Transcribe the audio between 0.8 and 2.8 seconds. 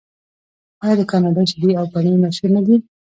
آیا د کاناډا شیدې او پنیر مشهور نه دي؟